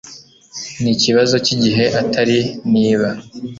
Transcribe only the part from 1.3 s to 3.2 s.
cyigihe atari niba